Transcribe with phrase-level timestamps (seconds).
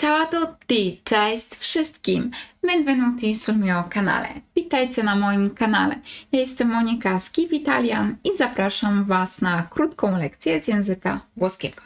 [0.00, 2.30] Ciao tutti, cześć wszystkim!
[2.62, 4.28] Benvenuti sul mio canale.
[4.56, 6.00] Witajcie na moim kanale.
[6.32, 11.82] Ja jestem Monika z Italian i zapraszam Was na krótką lekcję z języka włoskiego.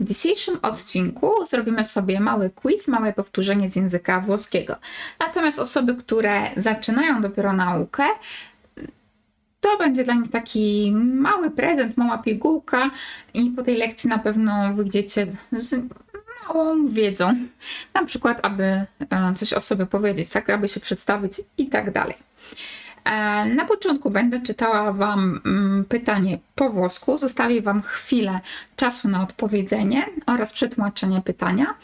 [0.00, 4.76] W dzisiejszym odcinku zrobimy sobie mały quiz, małe powtórzenie z języka włoskiego.
[5.20, 8.04] Natomiast osoby, które zaczynają dopiero naukę,
[9.60, 12.90] to będzie dla nich taki mały prezent, mała pigułka
[13.34, 15.74] i po tej lekcji na pewno wyjdziecie z
[16.48, 17.34] małą wiedzą.
[17.94, 18.86] Na przykład, aby e,
[19.34, 22.16] coś o sobie powiedzieć, tak, aby się przedstawić i tak dalej.
[23.04, 27.16] E, na początku będę czytała Wam mm, pytanie po włosku.
[27.16, 28.40] Zostawię Wam chwilę
[28.76, 31.74] czasu na odpowiedzenie oraz przetłumaczenie pytania.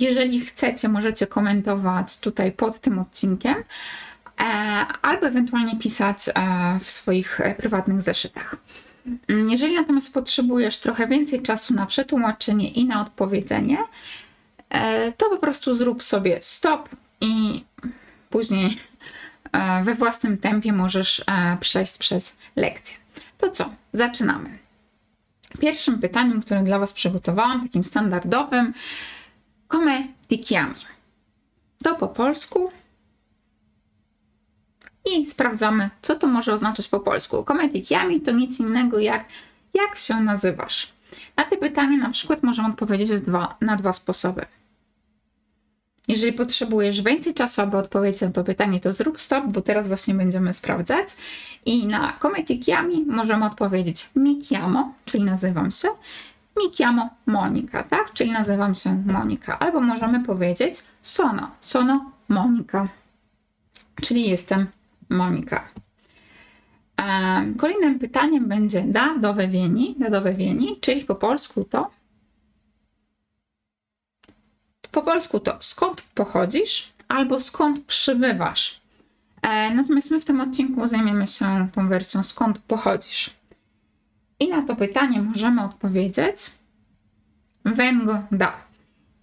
[0.00, 3.54] Jeżeli chcecie, możecie komentować tutaj pod tym odcinkiem
[4.40, 4.44] e,
[5.02, 6.18] albo ewentualnie pisać
[6.80, 8.56] w swoich prywatnych zeszytach.
[9.06, 13.78] Mm, jeżeli natomiast potrzebujesz trochę więcej czasu na przetłumaczenie i na odpowiedzenie,
[14.70, 16.88] e, to po prostu zrób sobie stop
[17.20, 17.64] i
[18.30, 18.78] później
[19.52, 22.96] e, we własnym tempie możesz e, przejść przez lekcję.
[23.38, 23.74] To co?
[23.92, 24.58] Zaczynamy.
[25.60, 28.74] Pierwszym pytaniem, które dla Was przygotowałam, takim standardowym,
[29.68, 30.74] come ti chiami?
[31.84, 32.72] To po polsku
[35.12, 37.44] i sprawdzamy, co to może oznaczać po polsku.
[37.44, 39.24] Komedikiami to nic innego jak
[39.74, 40.92] jak się nazywasz.
[41.36, 44.46] Na te pytanie na przykład możemy odpowiedzieć dwa, na dwa sposoby.
[46.08, 50.14] Jeżeli potrzebujesz więcej czasu, aby odpowiedzieć na to pytanie, to zrób stop, bo teraz właśnie
[50.14, 51.08] będziemy sprawdzać.
[51.66, 55.88] I na kometikiami możemy odpowiedzieć mi chiamo, czyli nazywam się,
[56.56, 58.12] mi chiamo Monika, tak?
[58.12, 59.58] Czyli nazywam się Monika.
[59.58, 62.88] Albo możemy powiedzieć sono, sono Monika,
[64.02, 64.66] czyli jestem
[65.08, 65.68] Monika.
[67.58, 71.90] Kolejnym pytaniem będzie da dove vieni, da dove vieni, czyli po polsku to
[74.94, 78.80] po polsku to skąd pochodzisz albo skąd przybywasz.
[79.42, 83.30] E, natomiast my w tym odcinku zajmiemy się tą wersją skąd pochodzisz.
[84.40, 86.36] I na to pytanie możemy odpowiedzieć
[87.64, 88.63] vengo da.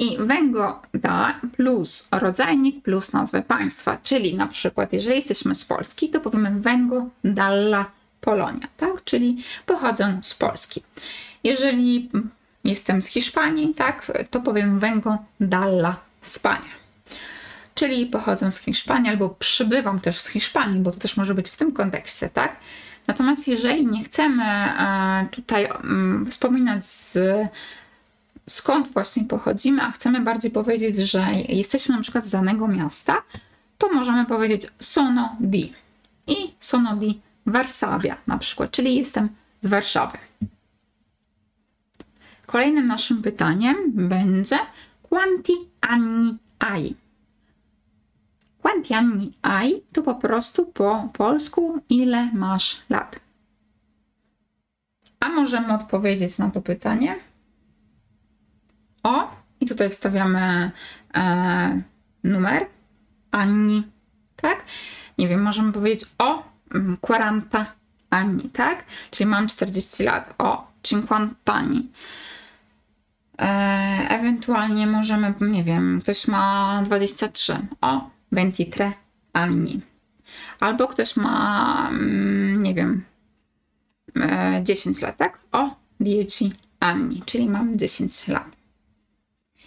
[0.02, 6.10] I węgo da plus rodzajnik plus nazwę państwa, czyli na przykład jeżeli jesteśmy z Polski,
[6.10, 7.86] to powiemy węgo dalla
[8.22, 9.04] Polonia, tak?
[9.04, 10.84] Czyli pochodzę z Polski.
[11.44, 12.10] Jeżeli
[12.64, 16.82] jestem z Hiszpanii, tak, to powiem węgo dalla Spania.
[17.76, 21.58] Czyli pochodzę z Hiszpanii albo przybywam też z Hiszpanii, bo to też może być w
[21.58, 22.56] tym kontekście, tak?
[23.08, 27.18] Natomiast jeżeli nie chcemy e, tutaj mm, wspominać z
[28.50, 33.24] skąd właśnie pochodzimy, a chcemy bardziej powiedzieć, że jesteśmy na przykład z danego miasta,
[33.78, 35.74] to możemy powiedzieć sono di
[36.28, 39.30] i sono di Warszawia na przykład, czyli jestem
[39.62, 40.18] z Warszawy.
[42.46, 44.60] Kolejnym naszym pytaniem będzie
[45.04, 46.96] quanti anni hai?
[48.62, 53.20] Quanti anni hai to po prostu po polsku ile masz lat?
[55.20, 57.31] A możemy odpowiedzieć na to pytanie
[59.82, 60.72] tutaj wstawiamy
[61.16, 61.82] e,
[62.24, 62.66] numer
[63.32, 63.84] Anni,
[64.36, 64.64] tak?
[65.18, 66.44] Nie wiem, możemy powiedzieć o
[67.06, 67.66] 40 mm,
[68.10, 68.86] anni, tak?
[69.12, 71.92] Czyli mam 40 lat, o 50 anni.
[73.40, 73.48] E,
[74.10, 78.92] ewentualnie możemy, nie wiem, ktoś ma 23, o 23
[79.34, 79.82] anni.
[80.60, 83.04] Albo ktoś ma, mm, nie wiem,
[84.64, 85.40] 10 e, lat, tak?
[85.52, 88.61] O 10 anni, czyli mam 10 lat.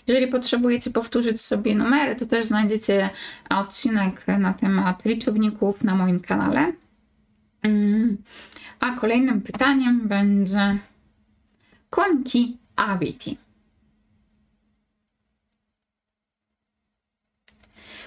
[0.06, 3.10] Jeżeli potrzebujecie powtórzyć sobie numery, to też znajdziecie
[3.50, 6.72] odcinek na temat liczebników na moim kanale.
[7.62, 8.16] Mm,
[8.80, 10.78] a kolejnym pytaniem będzie
[11.90, 13.38] konki abiti.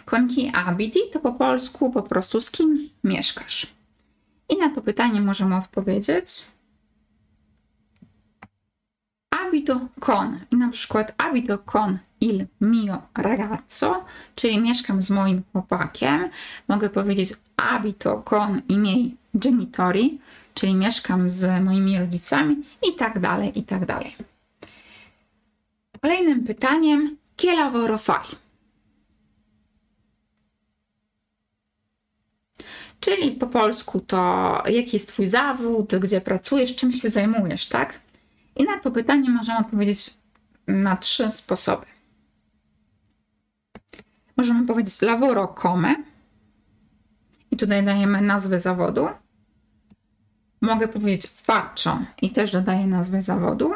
[0.06, 3.68] Konki abiti to po polsku po prostu z kim mieszkasz.
[4.50, 6.46] I na to pytanie możemy odpowiedzieć
[9.68, 14.06] abito con i na przykład abito con il mio ragazzo,
[14.36, 16.30] czyli mieszkam z moim chłopakiem.
[16.68, 20.20] Mogę powiedzieć abito con i miei genitori,
[20.54, 22.56] czyli mieszkam z moimi rodzicami
[22.90, 24.16] i tak dalej, i tak dalej.
[26.02, 28.28] Kolejnym pytaniem, che lavoro fai?
[33.00, 34.18] Czyli po polsku to
[34.66, 38.00] jaki jest twój zawód, gdzie pracujesz, czym się zajmujesz, tak?
[38.58, 40.18] I na to pytanie możemy odpowiedzieć
[40.68, 41.86] na trzy sposoby.
[44.38, 45.96] Możemy powiedzieć lavoro come
[47.52, 49.08] i tutaj dajemy nazwę zawodu.
[50.62, 53.74] Mogę powiedzieć faccio i też dodaję nazwę zawodu.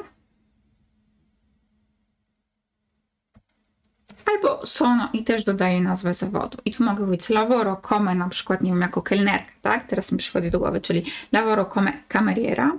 [4.41, 6.57] albo sono i też dodaję nazwę zawodu.
[6.65, 9.83] I tu mogę być lavoro come, na przykład, nie wiem, jako kelnerka, tak?
[9.83, 12.71] Teraz mi przychodzi do głowy, czyli lavoro come cameriera.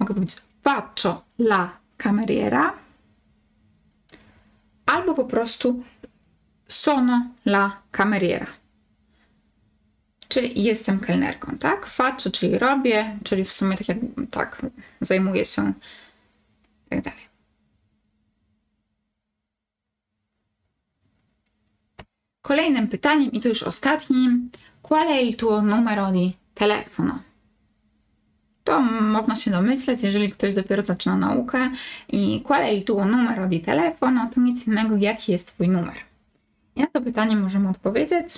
[0.00, 2.72] Mogę być faccio la cameriera.
[4.86, 5.82] Albo po prostu
[6.68, 8.46] sono la cameriera.
[10.28, 11.86] Czyli jestem kelnerką, tak?
[11.86, 13.98] Faccio, czyli robię, czyli w sumie tak jak
[14.30, 14.66] tak,
[15.00, 15.72] zajmuję się
[16.88, 17.30] tak dalej.
[22.42, 24.50] Kolejnym pytaniem, i to już ostatnim,
[24.82, 27.29] qual è il tuo numero di telefono?
[28.70, 31.70] To można się domyśleć, jeżeli ktoś dopiero zaczyna naukę
[32.08, 35.96] i qual è il tuo numero di telefono, to nic innego, jaki jest twój numer.
[36.76, 38.28] I na to pytanie możemy odpowiedzieć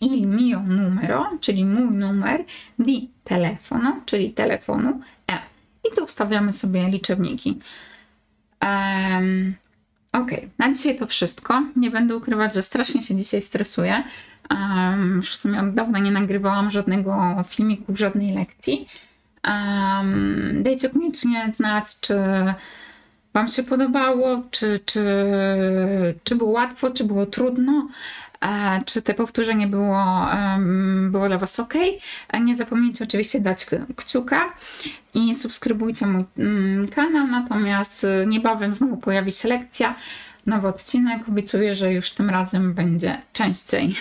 [0.00, 2.44] il mio numero, czyli mój numer
[2.78, 5.00] di telefono, czyli telefonu
[5.32, 5.38] e.
[5.84, 7.58] I tu wstawiamy sobie liczywniki.
[8.62, 9.54] Um,
[10.12, 11.62] ok, na dzisiaj to wszystko.
[11.76, 14.02] Nie będę ukrywać, że strasznie się dzisiaj stresuję.
[14.50, 18.88] Um, już w sumie od dawna nie nagrywałam żadnego filmiku, żadnej lekcji.
[19.44, 22.14] Um, dajcie koniecznie znać, czy
[23.34, 25.04] Wam się podobało, czy, czy,
[26.24, 27.88] czy było łatwo, czy było trudno.
[28.42, 30.26] E, czy te powtórzenie było,
[31.10, 31.74] było dla Was ok.
[32.28, 33.66] E, nie zapomnijcie oczywiście dać
[33.96, 34.54] kciuka
[35.14, 39.94] i subskrybujcie mój mm, kanał, natomiast e, niebawem znowu pojawi się lekcja,
[40.46, 41.28] nowy odcinek.
[41.28, 43.94] Obiecuję, że już tym razem będzie częściej.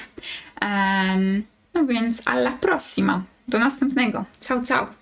[1.73, 3.23] No więc alla prossima.
[3.47, 4.25] Do następnego.
[4.41, 5.00] Ciao, ciao.